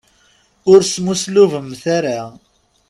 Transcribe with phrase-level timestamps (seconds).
[0.71, 2.19] Ur smuslubemt ara.